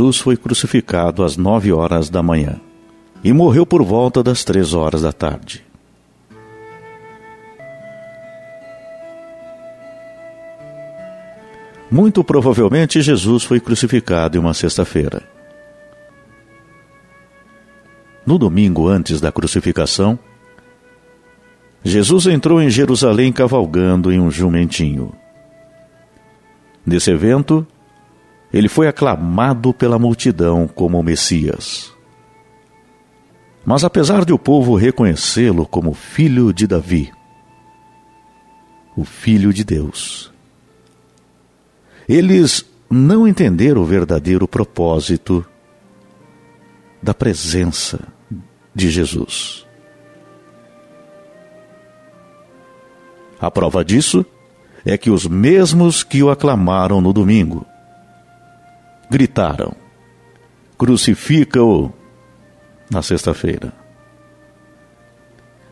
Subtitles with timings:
[0.00, 2.58] Jesus foi crucificado às nove horas da manhã
[3.22, 5.62] e morreu por volta das três horas da tarde.
[11.90, 15.22] Muito provavelmente Jesus foi crucificado em uma sexta-feira.
[18.24, 20.18] No domingo antes da crucificação,
[21.84, 25.12] Jesus entrou em Jerusalém cavalgando em um jumentinho.
[26.86, 27.66] Nesse evento,
[28.52, 31.92] ele foi aclamado pela multidão como o Messias.
[33.64, 37.12] Mas apesar de o povo reconhecê-lo como filho de Davi,
[38.96, 40.32] o filho de Deus,
[42.08, 45.46] eles não entenderam o verdadeiro propósito
[47.00, 48.00] da presença
[48.74, 49.64] de Jesus.
[53.40, 54.26] A prova disso
[54.84, 57.64] é que os mesmos que o aclamaram no domingo
[59.10, 59.74] gritaram:
[60.78, 61.92] Crucifica-o
[62.90, 63.72] na sexta-feira.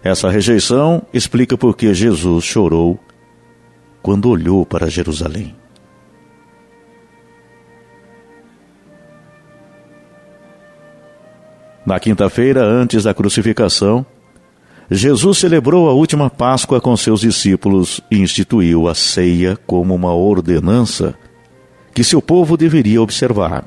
[0.02, 2.98] Essa rejeição explica por que Jesus chorou
[4.02, 5.56] quando olhou para Jerusalém.
[11.84, 14.04] Na quinta-feira, antes da crucificação,
[14.90, 21.14] Jesus celebrou a última Páscoa com seus discípulos e instituiu a ceia como uma ordenança
[21.98, 23.64] que seu povo deveria observar.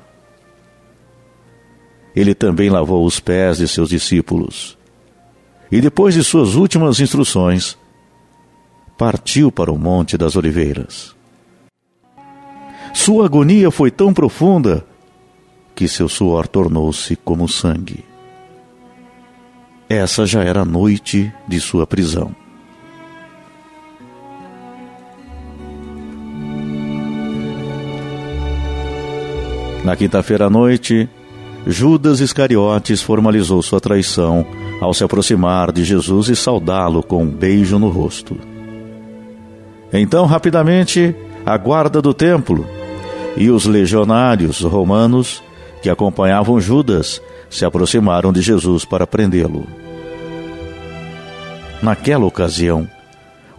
[2.16, 4.78] Ele também lavou os pés de seus discípulos
[5.70, 7.78] e, depois de suas últimas instruções,
[8.98, 11.14] partiu para o Monte das Oliveiras.
[12.94, 14.88] Sua agonia foi tão profunda
[15.76, 18.06] que seu suor tornou-se como sangue.
[19.90, 22.34] Essa já era a noite de sua prisão.
[29.92, 31.10] Na quinta-feira à noite,
[31.68, 34.46] Judas Iscariotes formalizou sua traição
[34.80, 38.38] ao se aproximar de Jesus e saudá-lo com um beijo no rosto.
[39.92, 41.14] Então, rapidamente,
[41.46, 42.66] a guarda do templo
[43.36, 45.44] e os legionários romanos
[45.84, 49.68] que acompanhavam Judas se aproximaram de Jesus para prendê-lo.
[51.84, 52.88] Naquela ocasião,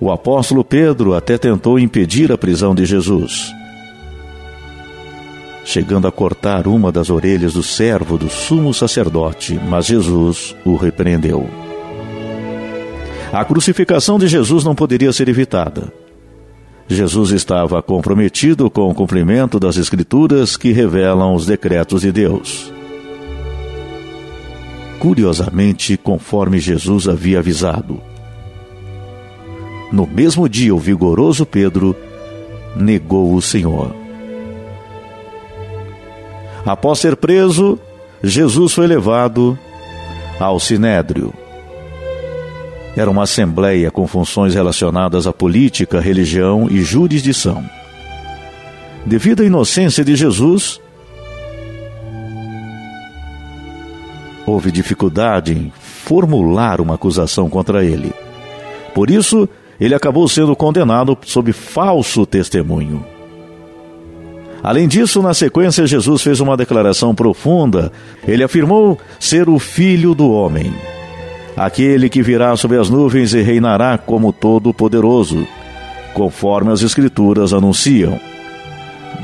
[0.00, 3.52] o apóstolo Pedro até tentou impedir a prisão de Jesus,
[5.64, 11.48] chegando a cortar uma das orelhas do servo do sumo sacerdote, mas Jesus o repreendeu.
[13.32, 15.92] A crucificação de Jesus não poderia ser evitada.
[16.88, 22.72] Jesus estava comprometido com o cumprimento das Escrituras que revelam os decretos de Deus
[25.02, 28.00] curiosamente conforme Jesus havia avisado.
[29.90, 31.96] No mesmo dia, o vigoroso Pedro
[32.76, 34.01] negou o Senhor.
[36.64, 37.78] Após ser preso,
[38.22, 39.58] Jesus foi levado
[40.38, 41.32] ao Sinédrio.
[42.96, 47.64] Era uma assembleia com funções relacionadas à política, religião e jurisdição.
[49.04, 50.80] Devido à inocência de Jesus,
[54.46, 58.12] houve dificuldade em formular uma acusação contra ele.
[58.94, 59.48] Por isso,
[59.80, 63.11] ele acabou sendo condenado sob falso testemunho.
[64.62, 67.90] Além disso, na sequência, Jesus fez uma declaração profunda.
[68.26, 70.72] Ele afirmou ser o Filho do Homem,
[71.56, 75.46] aquele que virá sobre as nuvens e reinará como Todo-Poderoso,
[76.14, 78.20] conforme as Escrituras anunciam.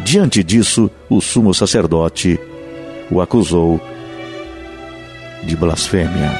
[0.04, 2.38] Diante disso, o sumo sacerdote
[3.10, 3.80] o acusou
[5.44, 6.32] de blasfêmia.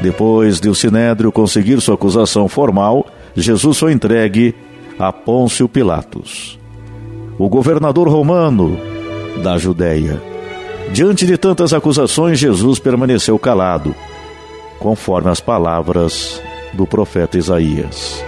[0.00, 3.06] Depois de o Sinédrio conseguir sua acusação formal,
[3.36, 4.54] Jesus foi entregue
[5.00, 6.58] a Pôncio Pilatos,
[7.38, 8.78] o governador romano
[9.42, 10.22] da Judéia.
[10.92, 13.94] Diante de tantas acusações, Jesus permaneceu calado,
[14.78, 16.42] conforme as palavras
[16.74, 18.22] do profeta Isaías.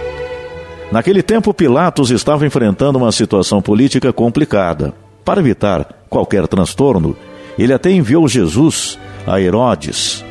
[0.91, 4.95] Naquele tempo, Pilatos estava enfrentando uma situação política complicada.
[5.23, 7.15] Para evitar qualquer transtorno,
[7.57, 8.97] ele até enviou Jesus
[9.27, 10.25] a Herodes.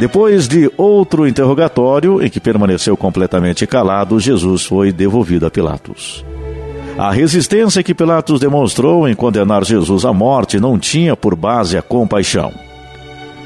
[0.00, 6.24] Depois de outro interrogatório, em que permaneceu completamente calado, Jesus foi devolvido a Pilatos.
[6.96, 11.82] A resistência que Pilatos demonstrou em condenar Jesus à morte não tinha por base a
[11.82, 12.50] compaixão.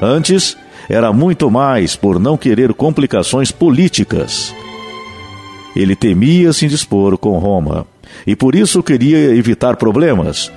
[0.00, 0.56] Antes,
[0.88, 4.54] era muito mais por não querer complicações políticas.
[5.74, 7.84] Ele temia se indispor com Roma
[8.24, 10.52] e por isso queria evitar problemas,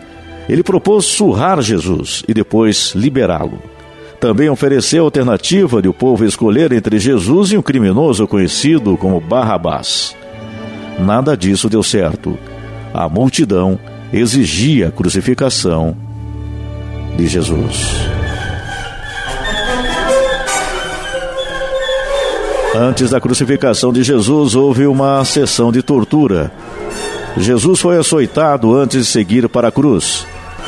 [0.48, 3.77] ele propôs surrar Jesus e depois liberá-lo.
[4.20, 9.22] Também ofereceu a alternativa de o povo escolher entre Jesus e um criminoso conhecido como
[9.22, 10.16] Barrabás.
[11.00, 12.38] Nada disso deu certo,
[12.94, 13.80] a multidão
[14.12, 15.96] exigia a crucificação
[17.16, 18.08] de Jesus.
[22.76, 26.52] Antes da crucificação de Jesus, houve uma sessão de tortura.
[27.38, 30.26] Jesus foi açoitado antes de seguir para a cruz.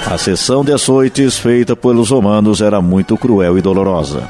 [0.09, 4.23] A sessão de açoites feita pelos romanos era muito cruel e dolorosa.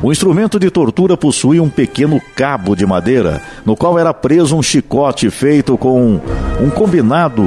[0.00, 4.62] O instrumento de tortura possuía um pequeno cabo de madeira, no qual era preso um
[4.62, 6.20] chicote feito com
[6.60, 7.44] um combinado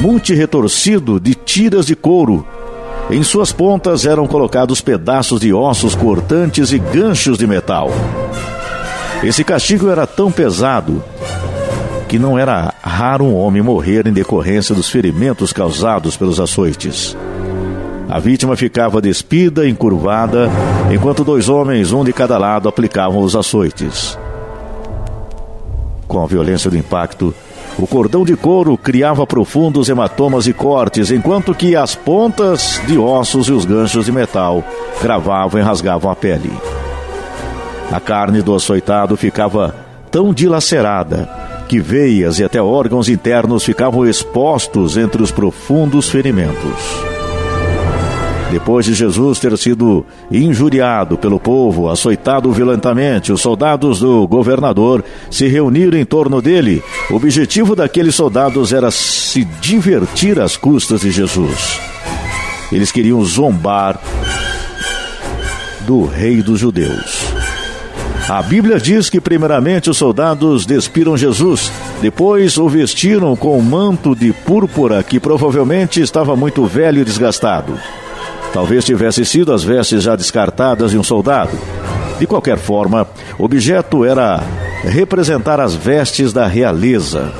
[0.00, 2.46] multiretorcido de tiras de couro.
[3.10, 7.90] Em suas pontas eram colocados pedaços de ossos cortantes e ganchos de metal.
[9.24, 11.02] Esse castigo era tão pesado
[12.08, 17.16] que não era raro um homem morrer em decorrência dos ferimentos causados pelos açoites.
[18.08, 20.48] A vítima ficava despida, encurvada,
[20.92, 24.16] enquanto dois homens, um de cada lado, aplicavam os açoites.
[26.06, 27.34] Com a violência do impacto,
[27.76, 33.48] o cordão de couro criava profundos hematomas e cortes, enquanto que as pontas de ossos
[33.48, 34.62] e os ganchos de metal
[35.00, 36.52] cravavam e rasgavam a pele.
[37.90, 39.74] A carne do açoitado ficava
[40.10, 47.06] tão dilacerada que veias e até órgãos internos ficavam expostos entre os profundos ferimentos.
[48.50, 55.48] Depois de Jesus ter sido injuriado pelo povo, açoitado violentamente, os soldados do governador se
[55.48, 56.82] reuniram em torno dele.
[57.10, 61.80] O objetivo daqueles soldados era se divertir às custas de Jesus.
[62.70, 64.00] Eles queriam zombar
[65.86, 67.35] do rei dos judeus.
[68.28, 71.70] A Bíblia diz que, primeiramente, os soldados despiram Jesus,
[72.02, 77.78] depois o vestiram com um manto de púrpura que provavelmente estava muito velho e desgastado.
[78.52, 81.56] Talvez tivesse sido as vestes já descartadas de um soldado.
[82.18, 83.06] De qualquer forma,
[83.38, 84.42] o objeto era
[84.82, 87.32] representar as vestes da realeza.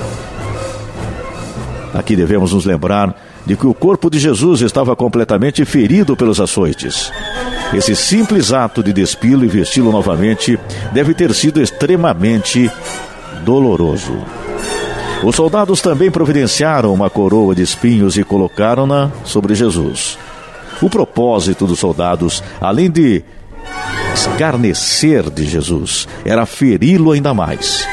[1.93, 7.13] Aqui devemos nos lembrar de que o corpo de Jesus estava completamente ferido pelos açoites.
[7.73, 10.59] Esse simples ato de despilo e vesti-lo novamente
[10.93, 12.71] deve ter sido extremamente
[13.45, 14.19] doloroso.
[15.23, 20.19] Os soldados também providenciaram uma coroa de espinhos e colocaram-na sobre Jesus.
[20.83, 23.25] O propósito dos soldados, além de
[24.15, 27.87] escarnecer de Jesus, era feri-lo ainda mais.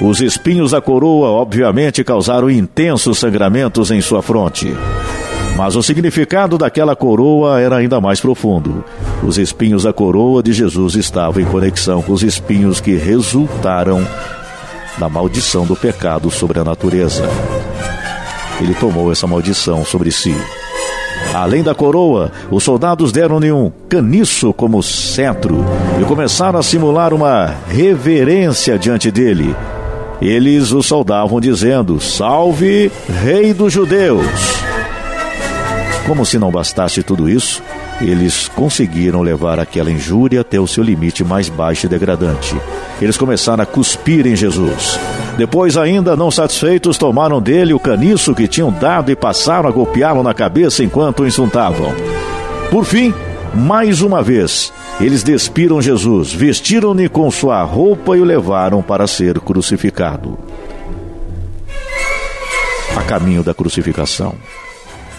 [0.00, 4.72] Os espinhos da coroa, obviamente, causaram intensos sangramentos em sua fronte.
[5.56, 8.84] Mas o significado daquela coroa era ainda mais profundo.
[9.24, 14.06] Os espinhos da coroa de Jesus estavam em conexão com os espinhos que resultaram
[14.96, 17.28] da maldição do pecado sobre a natureza.
[18.60, 20.34] Ele tomou essa maldição sobre si.
[21.34, 25.64] Além da coroa, os soldados deram-lhe um caniço como cetro
[26.00, 29.56] e começaram a simular uma reverência diante dele.
[30.20, 32.90] Eles o saudavam dizendo: Salve,
[33.22, 34.26] Rei dos Judeus!
[36.06, 37.62] Como se não bastasse tudo isso,
[38.00, 42.56] eles conseguiram levar aquela injúria até o seu limite mais baixo e degradante.
[43.00, 44.98] Eles começaram a cuspir em Jesus.
[45.36, 50.22] Depois, ainda não satisfeitos, tomaram dele o caniço que tinham dado e passaram a golpeá-lo
[50.22, 51.92] na cabeça enquanto o insultavam.
[52.70, 53.12] Por fim,
[53.54, 59.40] mais uma vez, eles despiram Jesus, vestiram-no com sua roupa e o levaram para ser
[59.40, 60.38] crucificado.
[62.96, 64.34] A caminho da crucificação.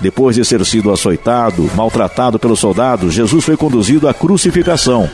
[0.02, 5.10] Depois de ter sido açoitado, maltratado pelos soldados, Jesus foi conduzido à crucificação.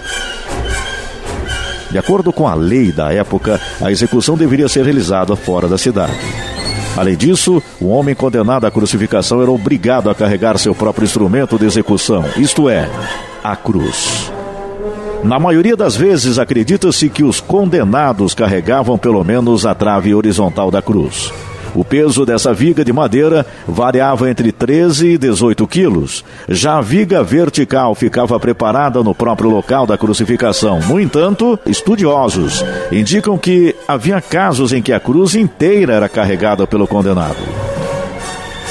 [1.90, 6.55] De acordo com a lei da época, a execução deveria ser realizada fora da cidade.
[6.98, 11.66] Além disso, o homem condenado à crucificação era obrigado a carregar seu próprio instrumento de
[11.66, 12.90] execução, isto é,
[13.44, 14.32] a cruz.
[15.24, 20.82] Na maioria das vezes, acredita-se que os condenados carregavam pelo menos a trave horizontal da
[20.82, 21.34] cruz.
[21.76, 26.24] O peso dessa viga de madeira variava entre 13 e 18 quilos.
[26.48, 30.80] Já a viga vertical ficava preparada no próprio local da crucificação.
[30.88, 36.88] No entanto, estudiosos indicam que havia casos em que a cruz inteira era carregada pelo
[36.88, 37.36] condenado.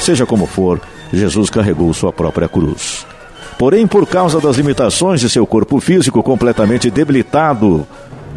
[0.01, 0.81] Seja como for,
[1.13, 3.07] Jesus carregou sua própria cruz.
[3.59, 7.87] Porém, por causa das limitações de seu corpo físico completamente debilitado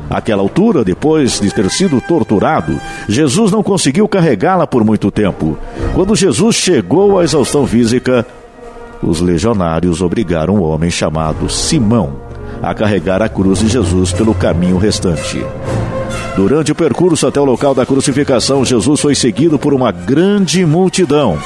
[0.09, 5.57] Àquela altura, depois de ter sido torturado, Jesus não conseguiu carregá-la por muito tempo.
[5.93, 8.25] Quando Jesus chegou à exaustão física,
[9.01, 12.27] os legionários obrigaram um homem chamado Simão
[12.61, 15.45] a carregar a cruz de Jesus pelo caminho restante.
[16.35, 21.37] Durante o percurso até o local da crucificação, Jesus foi seguido por uma grande multidão.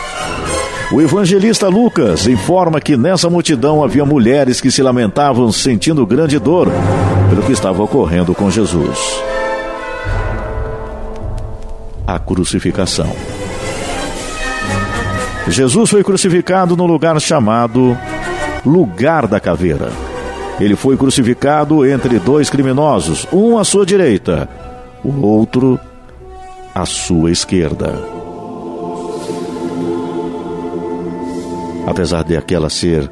[0.91, 6.69] O evangelista Lucas informa que nessa multidão havia mulheres que se lamentavam sentindo grande dor
[7.31, 9.23] pelo que estava ocorrendo com Jesus.
[12.05, 13.09] A crucificação.
[15.47, 17.97] Jesus foi crucificado no lugar chamado
[18.65, 19.93] Lugar da Caveira.
[20.59, 24.49] Ele foi crucificado entre dois criminosos, um à sua direita,
[25.01, 25.79] o outro
[26.75, 27.97] à sua esquerda.
[31.87, 33.09] Apesar de aquela ser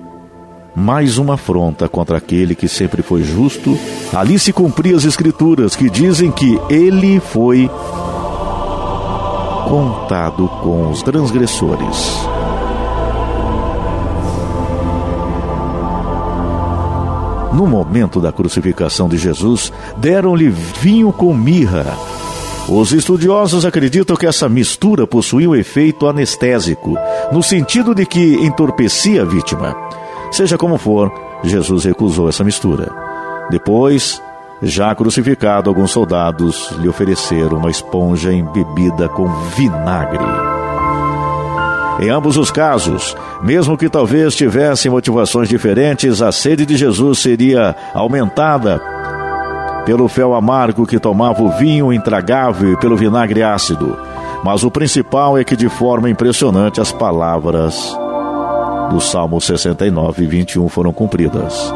[0.75, 3.77] mais uma afronta contra aquele que sempre foi justo,
[4.13, 7.69] ali se cumpriam as escrituras que dizem que ele foi
[9.67, 12.29] contado com os transgressores.
[17.53, 21.85] No momento da crucificação de Jesus, deram-lhe vinho com mirra.
[22.69, 26.95] Os estudiosos acreditam que essa mistura possuía um efeito anestésico,
[27.31, 29.75] no sentido de que entorpecia a vítima.
[30.31, 31.11] Seja como for,
[31.43, 32.91] Jesus recusou essa mistura.
[33.49, 34.21] Depois,
[34.61, 40.25] já crucificado, alguns soldados lhe ofereceram uma esponja embebida com vinagre.
[42.01, 47.75] Em ambos os casos, mesmo que talvez tivessem motivações diferentes, a sede de Jesus seria
[47.93, 48.81] aumentada
[49.85, 53.97] pelo fel amargo que tomava o vinho intragável e pelo vinagre ácido.
[54.43, 57.97] Mas o principal é que, de forma impressionante, as palavras
[58.89, 61.71] do Salmo 69 e 21 foram cumpridas.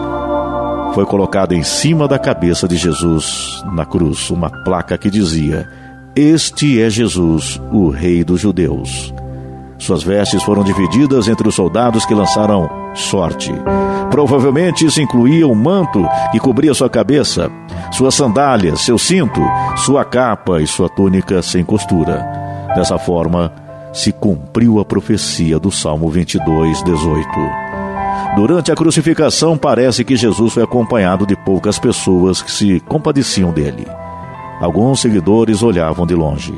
[0.94, 5.68] Foi colocada em cima da cabeça de Jesus, na cruz, uma placa que dizia:
[6.16, 9.14] Este é Jesus, o Rei dos Judeus.
[9.78, 13.52] Suas vestes foram divididas entre os soldados que lançaram sorte.
[14.10, 17.52] Provavelmente isso incluía o manto que cobria sua cabeça,
[17.92, 19.42] suas sandálias, seu cinto,
[19.78, 22.24] sua capa e sua túnica sem costura.
[22.76, 23.52] Dessa forma,
[23.94, 27.30] se cumpriu a profecia do Salmo 22, 18.
[28.36, 33.86] Durante a crucificação, parece que Jesus foi acompanhado de poucas pessoas que se compadeciam dele.
[34.60, 36.54] Alguns seguidores olhavam de longe.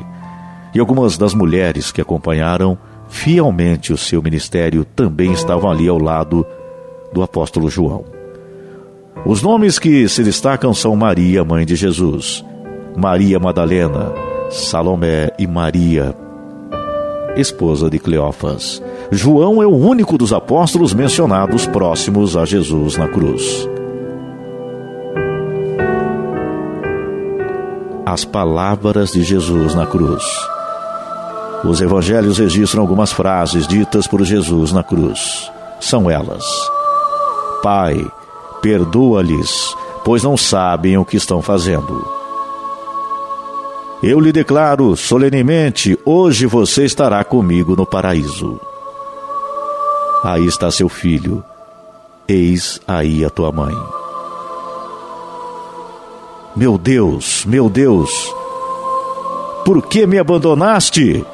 [0.74, 2.78] E algumas das mulheres que acompanharam
[3.10, 6.46] fielmente o seu ministério também estavam ali ao lado
[7.14, 8.06] do apóstolo João.
[9.26, 12.44] Os nomes que se destacam são Maria, mãe de Jesus,
[12.96, 14.12] Maria Madalena,
[14.50, 16.16] Salomé e Maria,
[17.36, 18.82] esposa de Cleófas.
[19.12, 23.70] João é o único dos apóstolos mencionados próximos a Jesus na cruz.
[28.06, 30.24] As palavras de Jesus na cruz.
[31.64, 35.52] Os evangelhos registram algumas frases ditas por Jesus na cruz.
[35.80, 36.46] São elas:
[37.62, 38.06] Pai,
[38.62, 42.25] perdoa-lhes, pois não sabem o que estão fazendo.
[44.04, 48.60] Eu lhe declaro solenemente: hoje você estará comigo no paraíso.
[50.24, 51.44] Aí está seu filho,
[52.28, 53.76] eis aí a tua mãe.
[56.56, 58.34] Meu Deus, meu Deus,
[59.66, 61.26] por que me abandonaste?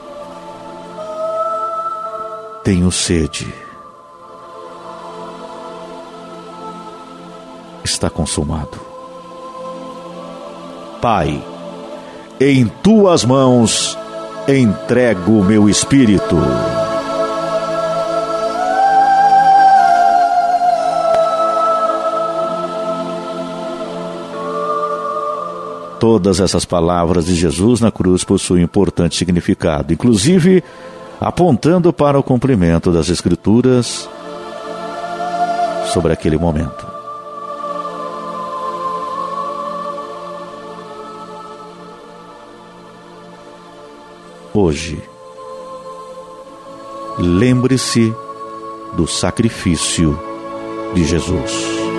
[2.64, 3.54] Tenho sede.
[7.84, 8.80] Está consumado.
[11.02, 11.44] Pai,
[12.44, 13.96] em tuas mãos
[14.48, 16.36] entrego o meu espírito.
[26.00, 30.64] Todas essas palavras de Jesus na cruz possuem importante significado, inclusive
[31.20, 34.10] apontando para o cumprimento das Escrituras
[35.94, 36.91] sobre aquele momento.
[44.54, 45.02] Hoje,
[47.18, 48.14] lembre-se
[48.94, 50.20] do sacrifício
[50.94, 51.91] de Jesus.